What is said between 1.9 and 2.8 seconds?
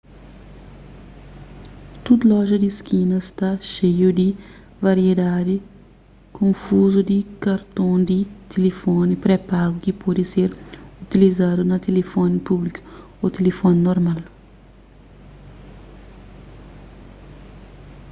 tdu loja di